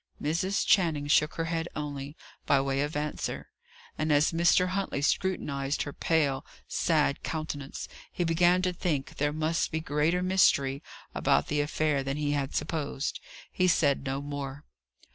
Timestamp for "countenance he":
7.21-8.23